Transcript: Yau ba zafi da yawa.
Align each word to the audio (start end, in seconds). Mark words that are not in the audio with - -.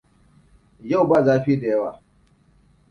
Yau 0.89 1.07
ba 1.09 1.23
zafi 1.23 1.59
da 1.59 1.67
yawa. 1.67 2.03